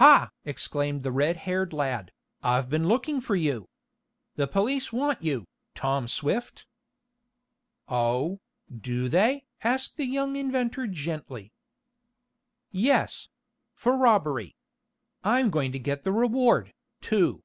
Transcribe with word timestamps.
"Ha!" 0.00 0.30
exclaimed 0.44 1.04
the 1.04 1.12
red 1.12 1.36
haired 1.36 1.72
lad, 1.72 2.10
"I've 2.42 2.68
been 2.68 2.88
looking 2.88 3.20
for 3.20 3.36
you. 3.36 3.68
The 4.34 4.48
police 4.48 4.92
want 4.92 5.22
you, 5.22 5.46
Tom 5.76 6.08
Swift." 6.08 6.66
"Oh, 7.86 8.40
do 8.68 9.08
they?" 9.08 9.46
asked 9.62 9.96
the 9.96 10.06
young 10.06 10.34
inventor 10.34 10.88
gently. 10.88 11.52
"Yes; 12.72 13.28
for 13.72 13.96
robbery. 13.96 14.56
I'm 15.22 15.48
going 15.48 15.70
to 15.70 15.78
get 15.78 16.02
the 16.02 16.10
reward, 16.10 16.74
too. 17.00 17.44